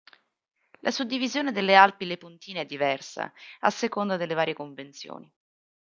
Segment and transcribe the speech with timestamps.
[0.79, 5.31] La suddivisione delle Alpi Lepontine è diversa, a seconda delle varie convenzioni.